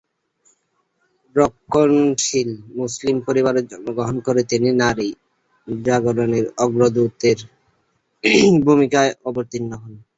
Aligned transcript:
রক্ষণশীল 1.35 2.49
মুসলিম 2.79 3.17
পরিবারে 3.27 3.59
জন্মগ্রহণ 3.69 4.17
করে 4.27 4.41
তিনি 4.51 4.69
নারী 4.81 5.09
জাগরণের 5.67 6.45
অগ্রদূতের 6.63 7.39
ভূমিকায় 8.65 9.11
অবতীর্ণ 9.29 9.71
হন। 9.81 9.93